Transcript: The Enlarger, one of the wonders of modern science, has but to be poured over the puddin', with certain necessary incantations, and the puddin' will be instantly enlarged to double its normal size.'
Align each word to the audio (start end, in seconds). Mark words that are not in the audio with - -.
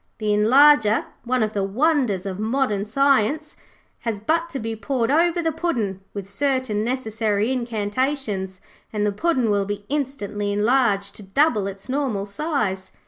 The 0.17 0.33
Enlarger, 0.33 1.05
one 1.25 1.43
of 1.43 1.53
the 1.53 1.63
wonders 1.63 2.25
of 2.25 2.39
modern 2.39 2.85
science, 2.85 3.55
has 3.99 4.19
but 4.19 4.49
to 4.49 4.57
be 4.57 4.75
poured 4.75 5.11
over 5.11 5.43
the 5.43 5.51
puddin', 5.51 6.01
with 6.11 6.27
certain 6.27 6.83
necessary 6.83 7.51
incantations, 7.51 8.59
and 8.91 9.05
the 9.05 9.11
puddin' 9.11 9.51
will 9.51 9.65
be 9.65 9.85
instantly 9.89 10.51
enlarged 10.51 11.15
to 11.17 11.21
double 11.21 11.67
its 11.67 11.87
normal 11.87 12.25
size.' 12.25 12.91